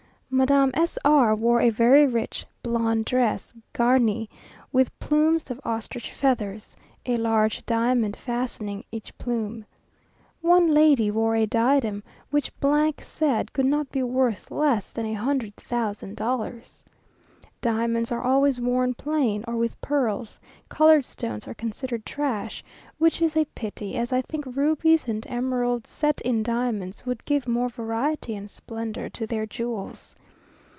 [0.33, 4.29] Madame S r wore a very rich blonde dress, garnie
[4.71, 9.65] with plumes of ostrich feathers, a large diamond fastening each plume.
[10.39, 12.53] One lady wore a diadem which
[13.01, 16.81] said could not be worth less than a hundred thousand dollars.
[17.59, 20.39] Diamonds are always worn plain or with pearls;
[20.69, 22.63] coloured stones are considered trash,
[22.97, 27.47] which is a pity, as I think rubies and emeralds set in diamonds would give
[27.49, 30.15] more variety and splendour to their jewels.